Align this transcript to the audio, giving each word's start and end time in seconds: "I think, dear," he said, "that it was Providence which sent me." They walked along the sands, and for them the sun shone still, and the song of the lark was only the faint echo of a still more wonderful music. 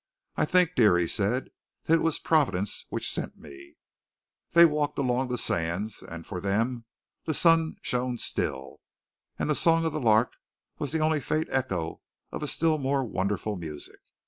"I 0.35 0.45
think, 0.45 0.71
dear," 0.75 0.97
he 0.97 1.05
said, 1.05 1.51
"that 1.83 1.93
it 1.93 2.01
was 2.01 2.17
Providence 2.17 2.87
which 2.89 3.13
sent 3.13 3.37
me." 3.37 3.75
They 4.53 4.65
walked 4.65 4.97
along 4.97 5.27
the 5.27 5.37
sands, 5.37 6.01
and 6.01 6.25
for 6.25 6.41
them 6.41 6.85
the 7.25 7.35
sun 7.35 7.75
shone 7.83 8.17
still, 8.17 8.79
and 9.37 9.47
the 9.47 9.53
song 9.53 9.85
of 9.85 9.93
the 9.93 10.01
lark 10.01 10.31
was 10.79 10.95
only 10.95 11.19
the 11.19 11.25
faint 11.25 11.49
echo 11.51 12.01
of 12.31 12.41
a 12.41 12.47
still 12.47 12.79
more 12.79 13.03
wonderful 13.03 13.55
music. 13.57 13.99